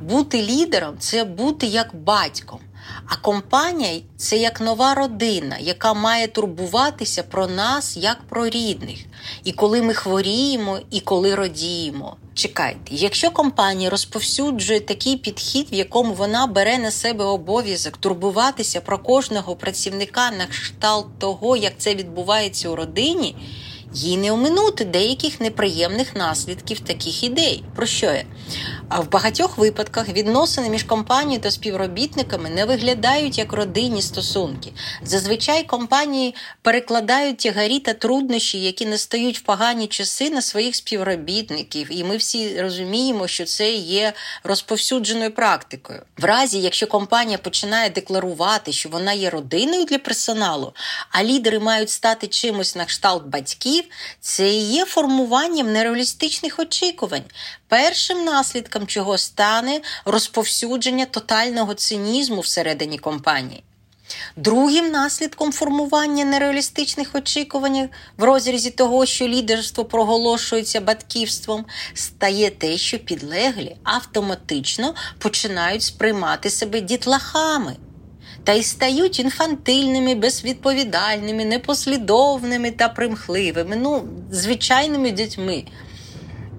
Бути 0.00 0.42
лідером 0.42 0.94
це 0.98 1.24
бути 1.24 1.66
як 1.66 1.96
батьком, 1.96 2.60
а 3.06 3.16
компанія 3.16 4.00
це 4.16 4.36
як 4.36 4.60
нова 4.60 4.94
родина, 4.94 5.56
яка 5.60 5.94
має 5.94 6.26
турбуватися 6.26 7.22
про 7.22 7.46
нас 7.46 7.96
як 7.96 8.18
про 8.28 8.48
рідних. 8.48 8.98
І 9.44 9.52
коли 9.52 9.82
ми 9.82 9.94
хворіємо, 9.94 10.78
і 10.90 11.00
коли 11.00 11.34
родіємо. 11.34 12.16
Чекайте, 12.34 12.80
якщо 12.90 13.30
компанія 13.30 13.90
розповсюджує 13.90 14.80
такий 14.80 15.16
підхід, 15.16 15.72
в 15.72 15.74
якому 15.74 16.14
вона 16.14 16.46
бере 16.46 16.78
на 16.78 16.90
себе 16.90 17.24
обов'язок 17.24 17.96
турбуватися 17.96 18.80
про 18.80 18.98
кожного 18.98 19.56
працівника 19.56 20.30
на 20.30 20.46
кшталт 20.46 21.18
того, 21.18 21.56
як 21.56 21.72
це 21.78 21.94
відбувається 21.94 22.68
у 22.68 22.76
родині, 22.76 23.36
їй 23.94 24.16
не 24.16 24.32
оминути 24.32 24.84
деяких 24.84 25.40
неприємних 25.40 26.16
наслідків 26.16 26.80
таких 26.80 27.24
ідей. 27.24 27.64
Про 27.76 27.86
що 27.86 28.06
я? 28.06 28.24
А 28.88 29.00
в 29.00 29.10
багатьох 29.10 29.58
випадках 29.58 30.08
відносини 30.08 30.70
між 30.70 30.82
компанією 30.82 31.42
та 31.42 31.50
співробітниками 31.50 32.50
не 32.50 32.64
виглядають 32.64 33.38
як 33.38 33.52
родинні 33.52 34.02
стосунки. 34.02 34.72
Зазвичай 35.02 35.64
компанії 35.64 36.34
перекладають 36.62 37.38
тягарі 37.38 37.78
та 37.78 37.92
труднощі, 37.92 38.60
які 38.60 38.86
настають 38.86 39.38
в 39.38 39.42
погані 39.42 39.86
часи 39.86 40.30
на 40.30 40.42
своїх 40.42 40.76
співробітників, 40.76 41.88
і 41.90 42.04
ми 42.04 42.16
всі 42.16 42.62
розуміємо, 42.62 43.28
що 43.28 43.44
це 43.44 43.72
є 43.72 44.12
розповсюдженою 44.44 45.30
практикою. 45.30 46.02
В 46.18 46.24
разі, 46.24 46.60
якщо 46.60 46.86
компанія 46.86 47.38
починає 47.38 47.90
декларувати, 47.90 48.72
що 48.72 48.88
вона 48.88 49.12
є 49.12 49.30
родиною 49.30 49.84
для 49.84 49.98
персоналу, 49.98 50.72
а 51.10 51.24
лідери 51.24 51.58
мають 51.58 51.90
стати 51.90 52.26
чимось 52.26 52.76
на 52.76 52.84
кшталт 52.84 53.26
батьків, 53.26 53.84
це 54.20 54.48
і 54.48 54.70
є 54.70 54.84
формуванням 54.84 55.72
нереалістичних 55.72 56.58
очікувань. 56.58 57.24
Першим 57.68 58.24
наслідком 58.24 58.86
чого 58.86 59.18
стане 59.18 59.80
розповсюдження 60.04 61.06
тотального 61.06 61.74
цинізму 61.74 62.40
всередині 62.40 62.98
компанії. 62.98 63.62
Другим 64.36 64.90
наслідком 64.90 65.52
формування 65.52 66.24
нереалістичних 66.24 67.14
очікувань 67.14 67.88
в 68.16 68.24
розрізі 68.24 68.70
того, 68.70 69.06
що 69.06 69.28
лідерство 69.28 69.84
проголошується 69.84 70.80
батьківством, 70.80 71.64
стає 71.94 72.50
те, 72.50 72.76
що 72.76 72.98
підлеглі 72.98 73.76
автоматично 73.82 74.94
починають 75.18 75.82
сприймати 75.82 76.50
себе 76.50 76.80
дітлахами. 76.80 77.76
Та 78.44 78.52
й 78.52 78.62
стають 78.62 79.20
інфантильними, 79.20 80.14
безвідповідальними, 80.14 81.44
непослідовними 81.44 82.70
та 82.70 82.88
примхливими, 82.88 83.76
ну, 83.76 84.08
звичайними 84.30 85.10
дітьми. 85.10 85.64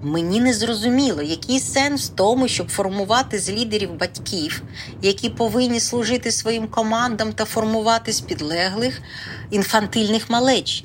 Мені 0.02 0.40
не 0.40 0.54
зрозуміло, 0.54 1.22
який 1.22 1.60
сенс 1.60 2.10
в 2.10 2.14
тому, 2.14 2.48
щоб 2.48 2.68
формувати 2.68 3.38
з 3.38 3.50
лідерів 3.50 3.94
батьків, 3.94 4.62
які 5.02 5.30
повинні 5.30 5.80
служити 5.80 6.32
своїм 6.32 6.68
командам 6.68 7.32
та 7.32 7.44
формувати 7.44 8.12
з 8.12 8.20
підлеглих 8.20 9.00
інфантильних 9.50 10.30
малеч, 10.30 10.84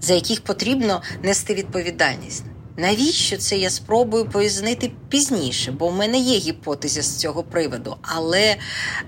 за 0.00 0.14
яких 0.14 0.40
потрібно 0.40 1.02
нести 1.22 1.54
відповідальність. 1.54 2.44
Навіщо 2.76 3.36
це 3.36 3.56
я 3.56 3.70
спробую 3.70 4.24
пояснити 4.24 4.90
пізніше, 5.08 5.72
бо 5.72 5.88
в 5.88 5.96
мене 5.96 6.18
є 6.18 6.38
гіпотеза 6.38 7.02
з 7.02 7.16
цього 7.16 7.42
приводу, 7.42 7.96
але 8.02 8.56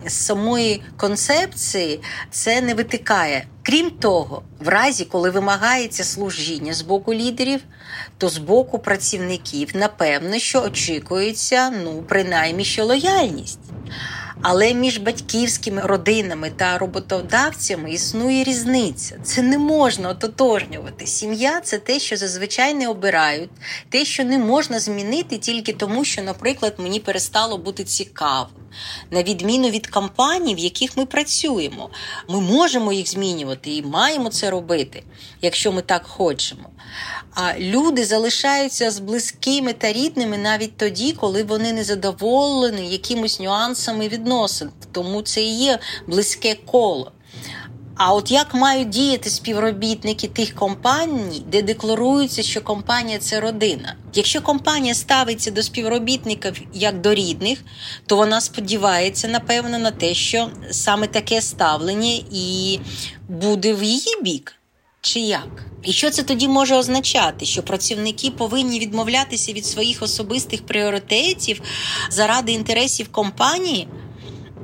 з 0.06 0.12
самої 0.12 0.82
концепції 0.96 2.00
це 2.30 2.60
не 2.60 2.74
витикає. 2.74 3.46
Крім 3.72 3.90
того, 3.90 4.42
в 4.60 4.68
разі, 4.68 5.04
коли 5.04 5.30
вимагається 5.30 6.04
служіння 6.04 6.74
з 6.74 6.82
боку 6.82 7.14
лідерів, 7.14 7.60
то 8.18 8.28
з 8.28 8.38
боку 8.38 8.78
працівників, 8.78 9.68
напевно, 9.74 10.38
що 10.38 10.62
очікується, 10.62 11.70
ну, 11.70 12.04
принаймні, 12.08 12.64
що 12.64 12.84
лояльність. 12.84 13.71
Але 14.42 14.74
між 14.74 14.98
батьківськими 14.98 15.82
родинами 15.82 16.50
та 16.50 16.78
роботодавцями 16.78 17.90
існує 17.92 18.44
різниця. 18.44 19.18
Це 19.22 19.42
не 19.42 19.58
можна 19.58 20.08
ототожнювати. 20.08 21.06
Сім'я 21.06 21.60
це 21.60 21.78
те, 21.78 22.00
що 22.00 22.16
зазвичай 22.16 22.74
не 22.74 22.88
обирають, 22.88 23.50
те, 23.88 24.04
що 24.04 24.24
не 24.24 24.38
можна 24.38 24.80
змінити 24.80 25.38
тільки 25.38 25.72
тому, 25.72 26.04
що, 26.04 26.22
наприклад, 26.22 26.74
мені 26.78 27.00
перестало 27.00 27.58
бути 27.58 27.84
цікавим. 27.84 28.62
На 29.10 29.22
відміну 29.22 29.70
від 29.70 29.86
компаній, 29.86 30.54
в 30.54 30.58
яких 30.58 30.96
ми 30.96 31.06
працюємо, 31.06 31.90
ми 32.28 32.40
можемо 32.40 32.92
їх 32.92 33.08
змінювати 33.08 33.70
і 33.70 33.82
маємо 33.82 34.28
це 34.28 34.50
робити, 34.50 35.02
якщо 35.42 35.72
ми 35.72 35.82
так 35.82 36.06
хочемо. 36.06 36.70
А 37.34 37.58
люди 37.58 38.04
залишаються 38.04 38.90
з 38.90 38.98
близькими 38.98 39.72
та 39.72 39.92
рідними 39.92 40.38
навіть 40.38 40.76
тоді, 40.76 41.12
коли 41.12 41.42
вони 41.42 41.72
не 41.72 41.84
задоволені 41.84 42.90
якимось 42.90 43.40
нюансами 43.40 44.08
відносин. 44.08 44.31
Тому 44.92 45.22
це 45.22 45.42
і 45.42 45.58
є 45.58 45.78
близьке 46.06 46.56
коло. 46.66 47.12
А 47.96 48.14
от 48.14 48.30
як 48.30 48.54
мають 48.54 48.88
діяти 48.88 49.30
співробітники 49.30 50.28
тих 50.28 50.54
компаній, 50.54 51.42
де 51.46 51.62
декларується, 51.62 52.42
що 52.42 52.60
компанія 52.60 53.18
це 53.18 53.40
родина? 53.40 53.96
Якщо 54.14 54.40
компанія 54.40 54.94
ставиться 54.94 55.50
до 55.50 55.62
співробітників 55.62 56.62
як 56.74 57.00
до 57.00 57.14
рідних, 57.14 57.64
то 58.06 58.16
вона 58.16 58.40
сподівається, 58.40 59.28
напевно, 59.28 59.78
на 59.78 59.90
те, 59.90 60.14
що 60.14 60.50
саме 60.70 61.06
таке 61.06 61.40
ставлення 61.40 62.18
і 62.32 62.78
буде 63.28 63.74
в 63.74 63.82
її 63.82 64.22
бік. 64.22 64.54
Чи 65.00 65.20
як? 65.20 65.66
І 65.82 65.92
що 65.92 66.10
це 66.10 66.22
тоді 66.22 66.48
може 66.48 66.74
означати? 66.76 67.44
Що 67.44 67.62
працівники 67.62 68.30
повинні 68.30 68.78
відмовлятися 68.80 69.52
від 69.52 69.66
своїх 69.66 70.02
особистих 70.02 70.66
пріоритетів 70.66 71.62
заради 72.10 72.52
інтересів 72.52 73.08
компанії? 73.12 73.88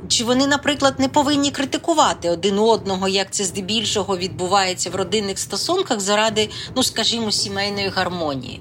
Чи 0.08 0.24
вони, 0.24 0.46
наприклад, 0.46 0.94
не 0.98 1.08
повинні 1.08 1.50
критикувати 1.50 2.30
один 2.30 2.58
одного, 2.58 3.08
як 3.08 3.30
це 3.30 3.44
здебільшого 3.44 4.18
відбувається 4.18 4.90
в 4.90 4.94
родинних 4.94 5.38
стосунках 5.38 6.00
заради, 6.00 6.50
ну 6.76 6.82
скажімо, 6.82 7.32
сімейної 7.32 7.88
гармонії? 7.88 8.60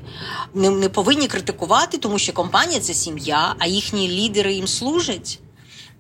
Не, 0.53 0.69
не 0.69 0.89
повинні 0.89 1.27
критикувати, 1.27 1.97
тому 1.97 2.19
що 2.19 2.33
компанія 2.33 2.79
це 2.79 2.93
сім'я, 2.93 3.55
а 3.59 3.67
їхні 3.67 4.09
лідери 4.09 4.53
їм 4.53 4.67
служать? 4.67 5.39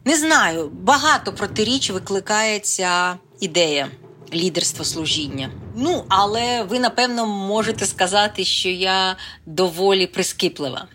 Не 0.05 0.17
знаю, 0.17 0.71
багато 0.73 1.33
протиріч 1.33 1.91
викликає 1.91 2.59
ця 2.59 3.17
ідея 3.39 3.87
лідерства 4.33 4.85
служіння. 4.85 5.49
Ну, 5.75 6.03
але 6.09 6.63
ви 6.63 6.79
напевно 6.79 7.25
можете 7.25 7.85
сказати, 7.85 8.45
що 8.45 8.69
я 8.69 9.15
доволі 9.45 10.07
прискіплива. 10.07 10.87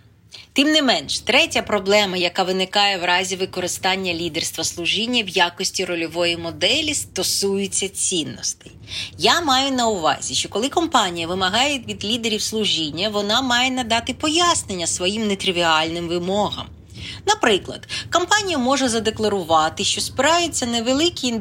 Тим 0.55 0.73
не 0.73 0.83
менш, 0.83 1.19
третя 1.19 1.63
проблема, 1.63 2.17
яка 2.17 2.43
виникає 2.43 2.99
в 2.99 3.05
разі 3.05 3.37
використання 3.37 4.15
лідерства 4.15 4.65
служіння 4.65 5.23
в 5.23 5.29
якості 5.29 5.85
рольової 5.85 6.37
моделі, 6.37 6.95
стосується 6.95 7.89
цінностей. 7.89 8.73
Я 9.19 9.41
маю 9.41 9.71
на 9.71 9.89
увазі, 9.89 10.35
що 10.35 10.49
коли 10.49 10.69
компанія 10.69 11.27
вимагає 11.27 11.79
від 11.79 12.05
лідерів 12.05 12.43
служіння, 12.43 13.09
вона 13.09 13.43
має 13.43 13.71
надати 13.71 14.15
пояснення 14.15 14.87
своїм 14.87 15.27
нетривіальним 15.27 16.09
вимогам. 16.09 16.67
Наприклад, 17.27 17.89
компанія 18.13 18.59
може 18.59 18.89
задекларувати, 18.89 19.85
що 19.85 20.01
спирається 20.01 20.67
на 20.67 20.83
великий 20.83 21.33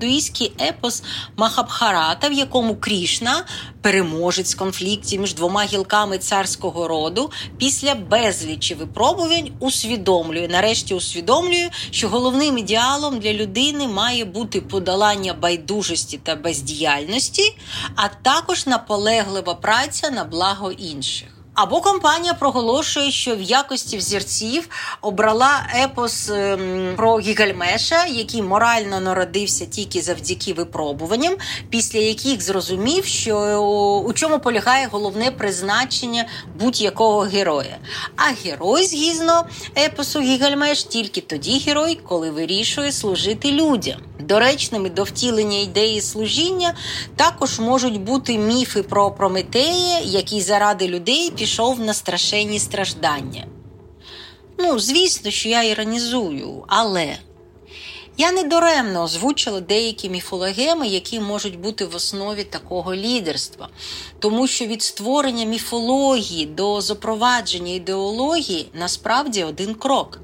епос 0.61 1.03
Махабхарата, 1.37 2.29
в 2.29 2.33
якому 2.33 2.75
Крішна, 2.75 3.45
переможець 3.81 4.55
конфліктів 4.55 5.21
між 5.21 5.33
двома 5.33 5.63
гілками 5.63 6.17
царського 6.17 6.87
роду, 6.87 7.31
після 7.57 7.95
безлічі 7.95 8.75
випробувань 8.75 9.49
усвідомлює, 9.59 10.47
нарешті 10.47 10.93
усвідомлює, 10.93 11.69
що 11.91 12.09
головним 12.09 12.57
ідеалом 12.57 13.19
для 13.19 13.33
людини 13.33 13.87
має 13.87 14.25
бути 14.25 14.61
подолання 14.61 15.33
байдужості 15.33 16.17
та 16.17 16.35
бездіяльності, 16.35 17.57
а 17.95 18.07
також 18.07 18.67
наполеглива 18.67 19.53
праця 19.53 20.09
на 20.09 20.23
благо 20.23 20.71
інших. 20.71 21.40
Або 21.61 21.81
компанія 21.81 22.33
проголошує, 22.33 23.11
що 23.11 23.35
в 23.35 23.41
якості 23.41 23.97
взірців 23.97 24.69
обрала 25.01 25.67
епос 25.83 26.29
ем, 26.29 26.93
про 26.97 27.19
Гільгамеша, 27.19 28.05
який 28.05 28.41
морально 28.41 28.99
народився 28.99 29.65
тільки 29.65 30.01
завдяки 30.01 30.53
випробуванням, 30.53 31.35
після 31.69 31.99
яких 31.99 32.41
зрозумів, 32.41 33.05
що 33.05 33.57
у 34.07 34.13
чому 34.13 34.39
полягає 34.39 34.87
головне 34.91 35.31
призначення 35.31 36.25
будь-якого 36.59 37.19
героя. 37.19 37.77
А 38.15 38.23
герой, 38.45 38.85
згідно 38.85 39.45
епосу 39.77 40.21
Гільгамеш, 40.21 40.83
тільки 40.83 41.21
тоді 41.21 41.63
герой, 41.67 41.99
коли 42.07 42.31
вирішує 42.31 42.91
служити 42.91 43.51
людям. 43.51 43.97
Доречними 44.19 44.89
до 44.89 45.03
втілення 45.03 45.57
ідеї 45.57 46.01
служіння 46.01 46.75
також 47.15 47.59
можуть 47.59 48.01
бути 48.01 48.37
міфи 48.37 48.83
про 48.83 49.11
Прометея, 49.11 49.99
який 49.99 50.41
заради 50.41 50.87
людей 50.87 51.31
пішов 51.37 51.50
на 51.59 51.93
страшенні 51.93 52.59
страждання. 52.59 53.45
Ну, 54.57 54.79
звісно, 54.79 55.31
що 55.31 55.49
я 55.49 55.63
іронізую, 55.63 56.63
але 56.67 57.17
я 58.17 58.31
недаремно 58.31 59.03
озвучила 59.03 59.59
деякі 59.59 60.09
міфологеми, 60.09 60.87
які 60.87 61.19
можуть 61.19 61.59
бути 61.59 61.85
в 61.85 61.95
основі 61.95 62.43
такого 62.43 62.95
лідерства, 62.95 63.69
тому 64.19 64.47
що 64.47 64.65
від 64.65 64.81
створення 64.81 65.45
міфології 65.45 66.45
до 66.45 66.81
запровадження 66.81 67.73
ідеології 67.73 68.69
насправді 68.73 69.43
один 69.43 69.75
крок. 69.75 70.19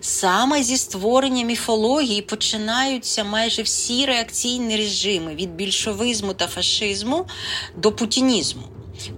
Саме 0.00 0.62
зі 0.62 0.76
створення 0.76 1.44
міфології 1.44 2.22
починаються 2.22 3.24
майже 3.24 3.62
всі 3.62 4.06
реакційні 4.06 4.76
режими 4.76 5.34
від 5.34 5.54
більшовизму 5.54 6.34
та 6.34 6.46
фашизму 6.46 7.26
до 7.76 7.92
путінізму. 7.92 8.62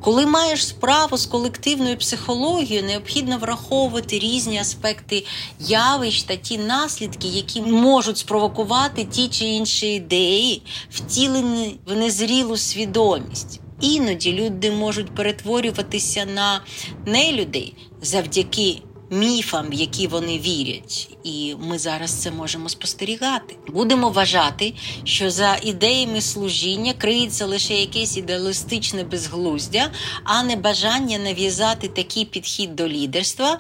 Коли 0.01 0.27
маєш 0.27 0.67
справу 0.67 1.17
з 1.17 1.27
колективною 1.27 1.97
психологією, 1.97 2.87
необхідно 2.87 3.39
враховувати 3.39 4.19
різні 4.19 4.59
аспекти 4.59 5.25
явищ 5.61 6.23
та 6.23 6.37
ті 6.37 6.59
наслідки, 6.59 7.29
які 7.29 7.61
можуть 7.61 8.19
спровокувати 8.19 9.05
ті 9.05 9.29
чи 9.29 9.45
інші 9.45 9.95
ідеї, 9.95 10.63
втілені 10.91 11.79
в 11.87 11.97
незрілу 11.97 12.57
свідомість. 12.57 13.61
Іноді 13.81 14.33
люди 14.33 14.71
можуть 14.71 15.15
перетворюватися 15.15 16.25
на 16.25 16.61
нелюдей 17.07 17.75
завдяки 18.03 18.83
міфам, 19.11 19.71
в 19.71 19.75
які 19.75 20.07
вони 20.07 20.39
вірять, 20.39 21.09
і 21.25 21.55
ми 21.61 21.79
зараз 21.79 22.13
це 22.13 22.31
можемо 22.31 22.69
спостерігати. 22.69 23.57
Будемо 23.69 24.11
вважати, 24.11 24.75
що 25.05 25.31
за 25.31 25.57
ідеями 25.63 26.21
служіння 26.21 26.93
криється 26.93 27.47
лише 27.47 27.75
якесь 27.75 28.17
ідеалістичне 28.17 29.05
безглуздя, 29.05 29.91
а 30.25 30.43
не 30.43 30.57
бажання 30.57 31.19
нав'язати 31.19 31.89
такий 31.89 32.25
підхід 32.25 32.77
до 32.77 32.89
лідерства, 32.89 33.59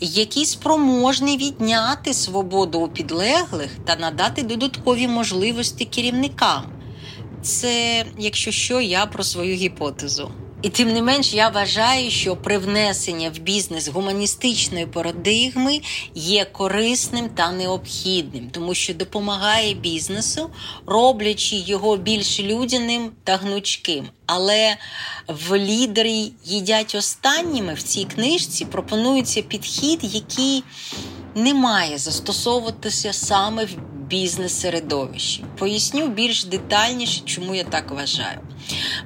який 0.00 0.46
спроможний 0.46 1.36
відняти 1.36 2.14
свободу 2.14 2.80
у 2.80 2.88
підлеглих 2.88 3.70
та 3.84 3.96
надати 3.96 4.42
додаткові 4.42 5.08
можливості 5.08 5.84
керівникам. 5.84 6.62
Це, 7.42 8.04
якщо 8.18 8.50
що, 8.50 8.80
я 8.80 9.06
про 9.06 9.24
свою 9.24 9.54
гіпотезу. 9.54 10.30
І 10.62 10.68
тим 10.68 10.92
не 10.92 11.02
менш, 11.02 11.34
я 11.34 11.48
вважаю, 11.48 12.10
що 12.10 12.36
привнесення 12.36 13.30
в 13.30 13.38
бізнес 13.38 13.88
гуманістичної 13.88 14.86
парадигми 14.86 15.80
є 16.14 16.44
корисним 16.44 17.28
та 17.28 17.52
необхідним, 17.52 18.48
тому 18.50 18.74
що 18.74 18.94
допомагає 18.94 19.74
бізнесу, 19.74 20.50
роблячи 20.86 21.56
його 21.56 21.96
більш 21.96 22.40
людяним 22.40 23.10
та 23.24 23.36
гнучким. 23.36 24.08
Але 24.26 24.76
в 25.28 25.56
лідері 25.58 26.32
їдять 26.44 26.94
останніми 26.94 27.74
в 27.74 27.82
цій 27.82 28.04
книжці 28.04 28.64
пропонується 28.64 29.42
підхід, 29.42 30.00
який 30.02 30.64
не 31.34 31.54
має 31.54 31.98
застосовуватися 31.98 33.12
саме 33.12 33.64
в 33.64 33.76
бізнес-середовищі. 34.08 35.44
Поясню 35.58 36.08
більш 36.08 36.44
детальніше, 36.44 37.20
чому 37.24 37.54
я 37.54 37.64
так 37.64 37.90
вважаю. 37.90 38.38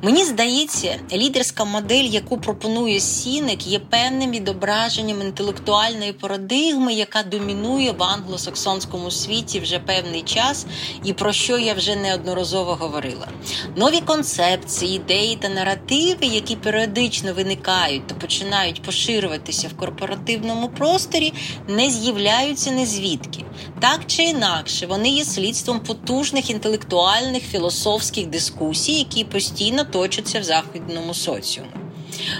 Мені 0.03 0.25
здається, 0.25 0.97
лідерська 1.13 1.65
модель, 1.65 2.05
яку 2.05 2.39
пропонує 2.39 3.01
Сінек, 3.01 3.67
є 3.67 3.79
певним 3.79 4.31
відображенням 4.31 5.21
інтелектуальної 5.21 6.13
парадигми, 6.13 6.95
яка 6.95 7.23
домінує 7.23 7.93
в 7.93 8.03
англосаксонському 8.03 9.11
світі 9.11 9.61
вже 9.61 9.79
певний 9.79 10.23
час, 10.23 10.67
і 11.05 11.13
про 11.13 11.33
що 11.33 11.59
я 11.59 11.75
вже 11.75 11.97
неодноразово 11.97 12.75
говорила. 12.75 13.29
Нові 13.77 14.01
концепції, 14.01 14.97
ідеї 14.97 15.37
та 15.37 15.49
наративи, 15.49 16.27
які 16.27 16.57
періодично 16.57 17.35
виникають 17.35 18.07
та 18.07 18.15
починають 18.15 18.83
поширюватися 18.83 19.69
в 19.69 19.77
корпоративному 19.77 20.69
просторі, 20.69 21.33
не 21.69 21.91
з'являються 21.91 22.71
незвідки. 22.71 23.45
Так 23.81 24.01
чи 24.07 24.23
інакше, 24.23 24.87
вони 24.87 25.09
є 25.09 25.25
слідством 25.25 25.81
потужних 25.81 26.51
інтелектуальних 26.51 27.43
філософських 27.43 28.27
дискусій, 28.27 28.99
які 28.99 29.25
постійно 29.25 29.50
точаться 29.85 30.41
в 30.41 30.45
західному 30.45 31.15
соціумі. 31.15 31.80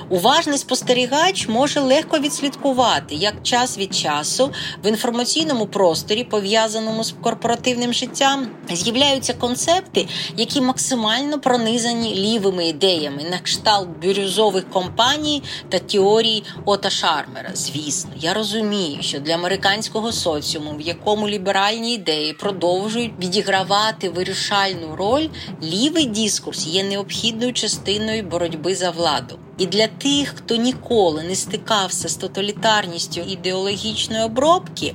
Уважний 0.09 0.59
спостерігач 0.59 1.49
може 1.49 1.81
легко 1.81 2.19
відслідкувати, 2.19 3.15
як 3.15 3.35
час 3.43 3.79
від 3.79 3.95
часу 3.95 4.51
в 4.85 4.87
інформаційному 4.87 5.67
просторі, 5.67 6.25
пов'язаному 6.25 7.05
з 7.05 7.15
корпоративним 7.23 7.93
життям, 7.93 8.47
з'являються 8.71 9.35
концепти, 9.35 10.09
які 10.37 10.61
максимально 10.61 11.41
пронизані 11.41 12.15
лівими 12.15 12.69
ідеями 12.69 13.25
на 13.31 13.39
кшталт 13.39 13.89
бірюзових 13.89 14.71
компаній 14.71 15.43
та 15.69 15.79
теорій 15.79 16.43
Ота 16.65 16.91
Шармера. 16.91 17.51
Звісно, 17.55 18.11
я 18.17 18.35
розумію, 18.35 19.03
що 19.03 19.19
для 19.19 19.35
американського 19.35 20.13
соціуму, 20.13 20.77
в 20.77 20.81
якому 20.81 21.29
ліберальні 21.29 21.95
ідеї 21.95 22.33
продовжують 22.33 23.13
відігравати 23.21 24.09
вирішальну 24.09 24.97
роль, 24.97 25.29
лівий 25.63 26.07
дискурс 26.07 26.67
є 26.67 26.85
необхідною 26.85 27.53
частиною 27.53 28.23
боротьби 28.23 28.75
за 28.75 28.91
владу. 28.91 29.39
І 29.61 29.67
для 29.67 29.87
тих, 29.87 30.29
хто 30.37 30.57
ніколи 30.57 31.23
не 31.23 31.35
стикався 31.35 32.09
з 32.09 32.17
тоталітарністю 32.17 33.21
ідеологічної 33.21 34.23
обробки, 34.23 34.95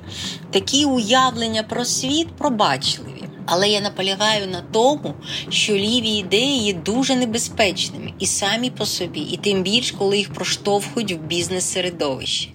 такі 0.51 0.85
уявлення 0.85 1.63
про 1.63 1.85
світ 1.85 2.27
пробачливі. 2.27 3.23
Але 3.45 3.69
я 3.69 3.81
наполягаю 3.81 4.47
на 4.47 4.61
тому, 4.61 5.13
що 5.49 5.73
ліві 5.73 6.09
ідеї 6.09 6.63
є 6.63 6.73
дуже 6.73 7.15
небезпечними 7.15 8.13
і 8.19 8.25
самі 8.25 8.69
по 8.69 8.85
собі, 8.85 9.19
і 9.19 9.37
тим 9.37 9.63
більш, 9.63 9.91
коли 9.91 10.17
їх 10.17 10.33
проштовхують 10.33 11.11
в 11.11 11.17
бізнес-середовищі. 11.17 12.54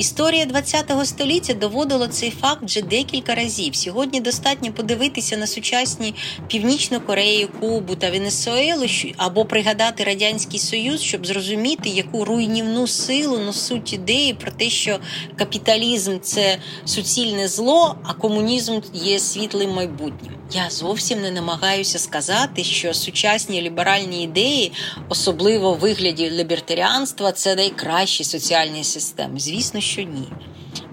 Історія 0.00 0.46
ХХ 0.46 1.04
століття 1.06 1.54
доводила 1.54 2.08
цей 2.08 2.30
факт 2.30 2.62
вже 2.62 2.82
декілька 2.82 3.34
разів. 3.34 3.76
Сьогодні 3.76 4.20
достатньо 4.20 4.72
подивитися 4.72 5.36
на 5.36 5.46
сучасні 5.46 6.14
Північну 6.48 7.00
Корею, 7.00 7.48
Кубу 7.60 7.94
та 7.94 8.10
Венесуелу 8.10 8.86
або 9.16 9.44
пригадати 9.44 10.04
Радянський 10.04 10.58
Союз, 10.58 11.00
щоб 11.00 11.26
зрозуміти, 11.26 11.88
яку 11.88 12.24
руйнівну 12.24 12.86
силу 12.86 13.38
несуть 13.38 13.92
ідеї 13.92 14.34
про 14.34 14.52
те, 14.52 14.70
що 14.70 14.98
капіталізм 15.36 16.18
це 16.22 16.58
суцільне 16.84 17.48
зло, 17.48 17.96
а 18.04 18.14
комунізм 18.14 18.80
є 18.94 19.18
світлим 19.18 19.70
майбутнім. 19.70 20.39
Я 20.52 20.70
зовсім 20.70 21.22
не 21.22 21.30
намагаюся 21.30 21.98
сказати, 21.98 22.64
що 22.64 22.94
сучасні 22.94 23.62
ліберальні 23.62 24.22
ідеї, 24.22 24.72
особливо 25.08 25.74
в 25.74 25.78
вигляді 25.78 26.30
лібертаріанства, 26.30 27.32
це 27.32 27.54
найкращі 27.54 28.24
соціальні 28.24 28.84
системи. 28.84 29.40
Звісно, 29.40 29.80
що 29.80 30.02
ні. 30.02 30.28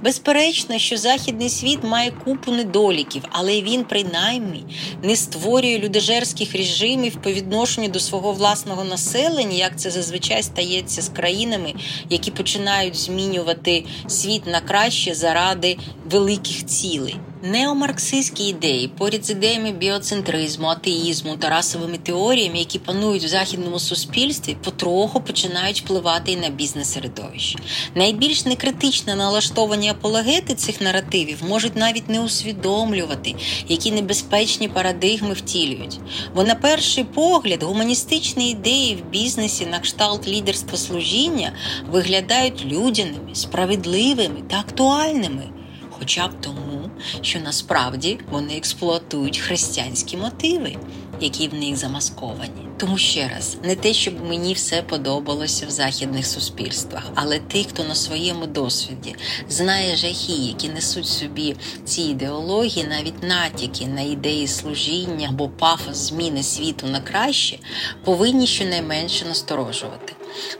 Безперечно, 0.03 0.77
що 0.77 0.97
західний 0.97 1.49
світ 1.49 1.83
має 1.83 2.11
купу 2.11 2.51
недоліків, 2.51 3.23
але 3.29 3.61
він 3.61 3.83
принаймні 3.83 4.63
не 5.03 5.15
створює 5.15 5.79
людожерських 5.79 6.55
режимів 6.55 7.21
по 7.21 7.31
відношенню 7.31 7.87
до 7.87 7.99
свого 7.99 8.33
власного 8.33 8.83
населення, 8.83 9.57
як 9.57 9.79
це 9.79 9.91
зазвичай 9.91 10.43
стається 10.43 11.01
з 11.01 11.09
країнами, 11.09 11.73
які 12.09 12.31
починають 12.31 12.95
змінювати 12.95 13.85
світ 14.07 14.47
на 14.47 14.61
краще 14.61 15.15
заради 15.15 15.77
великих 16.05 16.65
цілей. 16.65 17.15
Неомарксистські 17.43 18.47
ідеї 18.47 18.87
поряд 18.87 19.25
з 19.25 19.29
ідеями 19.29 19.71
біоцентризму, 19.71 20.67
атеїзму 20.67 21.37
та 21.37 21.49
расовими 21.49 21.97
теоріями, 21.97 22.57
які 22.57 22.79
панують 22.79 23.23
в 23.23 23.27
західному 23.27 23.79
суспільстві, 23.79 24.57
потроху 24.63 25.21
починають 25.21 25.81
впливати 25.81 26.31
і 26.31 26.37
на 26.37 26.49
бізнес-середовище. 26.49 27.59
Найбільш 27.95 28.45
некритично 28.45 29.15
налаштовані 29.15 29.89
апологети 29.89 30.55
цих 30.55 30.81
наративів 30.81 31.43
можуть 31.47 31.75
навіть 31.75 32.09
не 32.09 32.21
усвідомлювати, 32.21 33.35
які 33.67 33.91
небезпечні 33.91 34.67
парадигми 34.67 35.33
втілюють. 35.33 35.99
Бо, 36.35 36.43
на 36.43 36.55
перший 36.55 37.03
погляд, 37.03 37.63
гуманістичні 37.63 38.51
ідеї 38.51 38.95
в 38.95 39.09
бізнесі 39.09 39.65
на 39.65 39.79
кшталт 39.79 40.27
лідерства 40.27 40.77
служіння 40.77 41.51
виглядають 41.91 42.65
людяними, 42.65 43.35
справедливими 43.35 44.41
та 44.49 44.59
актуальними 44.59 45.43
хоча 45.99 46.27
б 46.27 46.31
тому, 46.41 46.76
що 47.21 47.39
насправді 47.39 48.19
вони 48.31 48.57
експлуатують 48.57 49.37
християнські 49.37 50.17
мотиви, 50.17 50.75
які 51.21 51.47
в 51.47 51.53
них 51.53 51.77
замасковані. 51.77 52.67
Тому 52.77 52.97
ще 52.97 53.27
раз, 53.35 53.57
не 53.63 53.75
те, 53.75 53.93
щоб 53.93 54.25
мені 54.25 54.53
все 54.53 54.81
подобалося 54.81 55.65
в 55.65 55.69
західних 55.69 56.27
суспільствах, 56.27 57.03
але 57.15 57.39
тих, 57.39 57.67
хто 57.67 57.83
на 57.83 57.95
своєму 57.95 58.45
досвіді 58.47 59.15
знає 59.49 59.95
жахи, 59.95 60.33
які 60.33 60.69
несуть 60.69 61.07
собі 61.07 61.55
ці 61.85 62.01
ідеології, 62.01 62.87
навіть 62.89 63.23
натяки 63.23 63.85
на 63.85 64.01
ідеї 64.01 64.47
служіння 64.47 65.29
або 65.29 65.49
пафос 65.49 65.97
зміни 65.97 66.43
світу 66.43 66.87
на 66.87 66.99
краще, 67.01 67.59
повинні 68.03 68.47
щонайменше 68.47 69.25
насторожувати. 69.25 70.13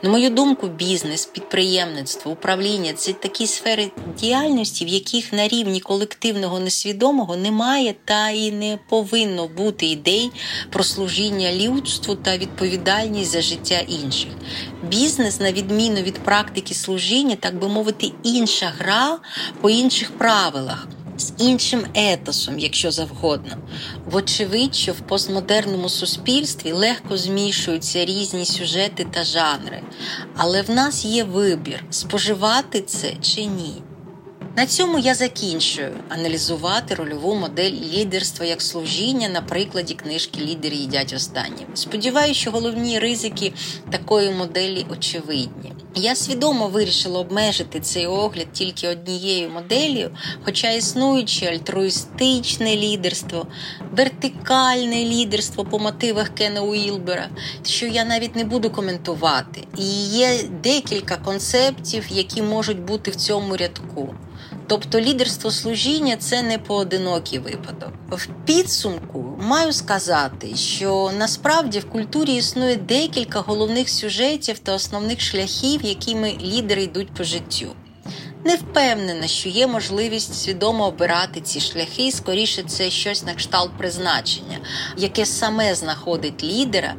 На 0.04 0.10
мою 0.10 0.30
думку, 0.30 0.68
бізнес, 0.68 1.26
підприємництво, 1.26 2.32
управління 2.32 2.94
це 2.94 3.14
такі 3.14 3.48
сфери 3.48 3.92
діяльності, 4.20 4.86
в 4.86 4.88
яких 4.88 5.34
на 5.34 5.48
рівні 5.48 5.80
колективного 5.80 6.60
несвідомого 6.60 7.36
немає 7.36 7.96
та 8.06 8.30
і 8.30 8.52
не 8.52 8.80
повинно 8.90 9.48
бути 9.48 9.86
ідей 9.86 10.32
про 10.70 10.84
служіння 10.84 11.52
людству 11.54 12.16
та 12.16 12.38
відповідальність 12.38 13.32
за 13.32 13.42
життя 13.42 13.80
інших. 13.80 14.32
Бізнес, 14.84 15.40
на 15.40 15.52
відміну 15.52 16.02
від 16.02 16.20
практики 16.20 16.74
служіння, 16.74 17.36
так 17.36 17.60
би 17.60 17.68
мовити, 17.68 18.12
інша 18.24 18.74
гра 18.78 19.20
по 19.62 19.70
інших 19.70 20.18
правилах 20.18 20.88
з 21.20 21.34
іншим 21.38 21.86
етосом, 21.94 22.60
якщо 22.60 22.92
завгодно. 22.92 23.58
Вочевидь, 24.06 24.76
що 24.76 24.94
в 24.94 25.00
постмодерному 25.00 25.90
суспільстві 25.90 26.72
легко 26.72 27.18
змішуються 27.18 28.06
різні 28.06 28.46
сюжети 28.46 29.08
та 29.14 29.24
жанри, 29.24 29.82
але 30.36 30.62
в 30.62 30.70
нас 30.70 31.06
є 31.06 31.24
вибір, 31.24 31.84
споживати 31.90 32.82
це 32.82 33.14
чи 33.22 33.46
ні. 33.46 33.74
На 34.58 34.66
цьому 34.66 35.00
я 35.00 35.16
закінчую 35.16 35.92
аналізувати 36.10 36.96
рольову 36.96 37.36
модель 37.36 37.72
лідерства 37.72 38.46
як 38.46 38.62
служіння 38.62 39.30
на 39.30 39.42
прикладі 39.42 39.94
книжки 39.94 40.40
Лідери 40.42 40.76
їдять 40.76 41.14
останніми. 41.14 41.70
Сподіваюся, 41.74 42.40
що 42.40 42.52
головні 42.52 43.00
ризики 43.00 43.54
такої 43.92 44.32
моделі 44.32 44.86
очевидні. 44.90 45.74
Я 45.96 46.16
свідомо 46.16 46.68
вирішила 46.68 47.20
обмежити 47.20 47.80
цей 47.80 48.08
огляд 48.08 48.48
тільки 48.54 48.88
однією 48.88 49.50
моделлю, 49.50 50.10
хоча 50.44 50.72
існуюче 50.72 51.46
альтруїстичне 51.46 52.76
лідерство, 52.76 53.48
вертикальне 53.92 55.06
лідерство 55.06 55.66
по 55.66 55.80
мотивах 55.80 56.30
Кена 56.30 56.62
Уілбера, 56.62 57.30
що 57.64 57.88
я 57.88 58.06
навіть 58.06 58.36
не 58.36 58.44
буду 58.44 58.70
коментувати. 58.70 59.64
І 59.78 59.86
є 60.06 60.40
декілька 60.64 61.18
концептів, 61.18 62.06
які 62.10 62.42
можуть 62.42 62.80
бути 62.80 63.12
в 63.12 63.16
цьому 63.16 63.58
рядку. 63.58 64.16
Тобто 64.68 65.02
лідерство 65.02 65.52
служіння 65.52 66.18
це 66.18 66.42
не 66.42 66.58
поодинокий 66.58 67.40
випадок. 67.40 67.90
В 68.12 68.28
підсумку 68.46 69.38
маю 69.42 69.74
сказати, 69.74 70.56
що 70.56 71.12
насправді 71.18 71.80
в 71.80 71.90
культурі 71.90 72.36
існує 72.36 72.76
декілька 72.76 73.40
головних 73.40 73.90
сюжетів 73.90 74.60
та 74.60 74.74
основних 74.74 75.22
шляхів, 75.22 75.86
якими 75.86 76.38
лідери 76.42 76.84
йдуть 76.84 77.14
по 77.14 77.24
життю. 77.24 77.68
Не 78.46 78.56
впевнена, 78.56 79.28
що 79.28 79.50
є 79.50 79.68
можливість 79.68 80.34
свідомо 80.34 80.88
обирати 80.88 81.42
ці 81.42 81.60
шляхи, 81.60 82.12
скоріше 82.12 82.64
це 82.64 82.90
щось 82.90 83.26
на 83.26 83.34
кшталт 83.34 83.72
призначення, 83.78 84.58
яке 84.98 85.26
саме 85.26 85.76
знаходить 85.76 86.44
лідера 86.44 86.94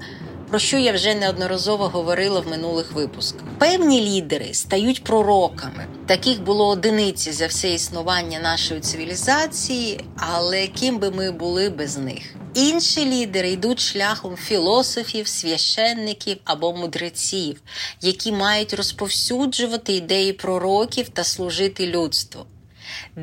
про 0.50 0.58
що 0.58 0.78
я 0.78 0.92
вже 0.92 1.14
неодноразово 1.14 1.88
говорила 1.88 2.40
в 2.40 2.48
минулих 2.48 2.92
випусках. 2.92 3.42
Певні 3.58 4.00
лідери 4.00 4.54
стають 4.54 5.04
пророками. 5.04 5.86
Таких 6.06 6.42
було 6.42 6.68
одиниці 6.68 7.32
за 7.32 7.46
все 7.46 7.72
існування 7.72 8.40
нашої 8.40 8.80
цивілізації, 8.80 10.00
але 10.16 10.66
ким 10.66 10.98
би 10.98 11.10
ми 11.10 11.30
були 11.30 11.70
без 11.70 11.98
них. 11.98 12.34
Інші 12.54 13.04
лідери 13.04 13.50
йдуть 13.50 13.80
шляхом 13.80 14.36
філософів, 14.36 15.28
священників 15.28 16.36
або 16.44 16.72
мудреців, 16.72 17.60
які 18.00 18.32
мають 18.32 18.74
розповсюджувати 18.74 19.92
ідеї 19.92 20.32
пророків 20.32 21.08
та 21.08 21.24
служити 21.24 21.86
людству. 21.86 22.46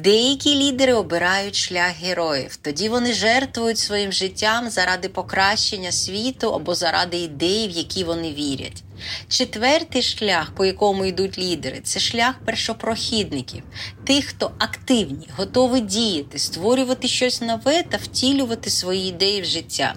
Деякі 0.04 0.56
лідери 0.56 0.94
обирають 0.94 1.56
шлях 1.56 1.92
героїв, 2.02 2.56
тоді 2.56 2.90
вони 2.90 3.14
жертвують 3.14 3.78
своїм 3.78 4.12
життям 4.12 4.70
заради 4.70 5.10
покращення 5.10 5.92
світу 5.92 6.54
або 6.54 6.76
заради 6.76 7.18
ідеї, 7.18 7.68
в 7.68 7.72
які 7.72 8.04
вони 8.04 8.34
вірять. 8.34 8.84
Четвертий 9.28 10.02
шлях, 10.02 10.52
по 10.56 10.66
якому 10.66 11.06
йдуть 11.06 11.38
лідери, 11.38 11.80
це 11.84 12.00
шлях 12.00 12.36
першопрохідників, 12.46 13.64
тих, 14.04 14.26
хто 14.26 14.52
активні, 14.58 15.28
готові 15.38 15.80
діяти, 15.80 16.40
створювати 16.40 17.08
щось 17.08 17.42
нове 17.42 17.84
та 17.84 17.98
втілювати 17.98 18.70
свої 18.70 19.10
ідеї 19.10 19.42
в 19.42 19.46
життя. 19.46 19.96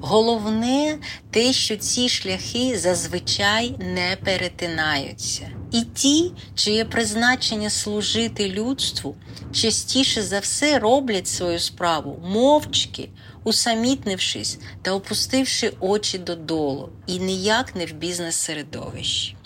Головне 0.00 0.98
те, 1.30 1.52
що 1.52 1.76
ці 1.76 2.08
шляхи 2.08 2.78
зазвичай 2.78 3.74
не 3.78 4.16
перетинаються. 4.24 5.48
І 5.72 5.82
ті, 5.82 6.32
чиє 6.54 6.84
призначення 6.84 7.70
служити 7.70 8.48
людству, 8.48 9.16
частіше 9.52 10.22
за 10.22 10.38
все 10.38 10.78
роблять 10.78 11.28
свою 11.28 11.58
справу 11.58 12.22
мовчки, 12.24 13.08
усамітнившись 13.44 14.58
та 14.82 14.92
опустивши 14.92 15.72
очі 15.80 16.18
додолу, 16.18 16.88
і 17.06 17.18
ніяк 17.18 17.76
не 17.76 17.86
в 17.86 17.92
бізнес-середовищі. 17.92 19.36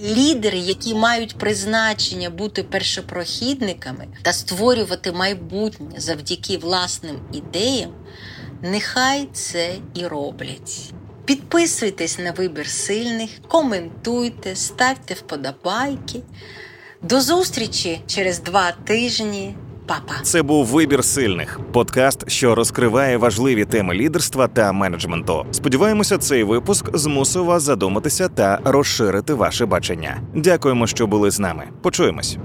Лідери, 0.00 0.58
які 0.58 0.94
мають 0.94 1.38
призначення 1.38 2.30
бути 2.30 2.62
першопрохідниками 2.62 4.06
та 4.22 4.32
створювати 4.32 5.12
майбутнє 5.12 5.90
завдяки 5.96 6.58
власним 6.58 7.20
ідеям, 7.32 7.90
нехай 8.70 9.28
це 9.32 9.74
і 9.94 10.06
роблять. 10.06 10.92
Підписуйтесь 11.24 12.18
на 12.18 12.32
вибір 12.32 12.66
сильних, 12.66 13.30
коментуйте, 13.48 14.56
ставте 14.56 15.14
вподобайки. 15.14 16.20
До 17.02 17.20
зустрічі 17.20 18.00
через 18.06 18.42
два 18.42 18.72
тижні. 18.72 19.54
Папа. 19.86 20.14
Це 20.22 20.42
був 20.42 20.66
вибір 20.66 21.04
сильних 21.04 21.60
подкаст, 21.72 22.30
що 22.30 22.54
розкриває 22.54 23.16
важливі 23.16 23.64
теми 23.64 23.94
лідерства 23.94 24.48
та 24.48 24.72
менеджменту. 24.72 25.46
Сподіваємося, 25.50 26.18
цей 26.18 26.44
випуск 26.44 26.96
змусив 26.96 27.44
вас 27.44 27.62
задуматися 27.62 28.28
та 28.28 28.60
розширити 28.64 29.34
ваше 29.34 29.66
бачення. 29.66 30.16
Дякуємо, 30.34 30.86
що 30.86 31.06
були 31.06 31.30
з 31.30 31.40
нами. 31.40 31.64
Почуємось. 31.82 32.38